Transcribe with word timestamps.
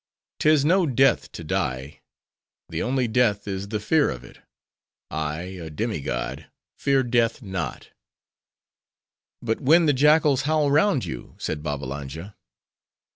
'Tis 0.39 0.65
no 0.65 0.87
death, 0.87 1.31
to 1.31 1.43
die; 1.43 2.01
the 2.69 2.81
only 2.81 3.07
death 3.07 3.47
is 3.47 3.67
the 3.67 3.79
fear 3.79 4.09
of 4.09 4.23
it. 4.23 4.39
I, 5.11 5.41
a 5.41 5.69
demi 5.69 5.99
god, 6.01 6.47
fear 6.75 7.03
death 7.03 7.43
not." 7.43 7.91
"But 9.43 9.61
when 9.61 9.85
the 9.85 9.93
jackals 9.93 10.41
howl 10.41 10.71
round 10.71 11.05
you?" 11.05 11.35
said 11.37 11.61
Babbalanja. 11.61 12.35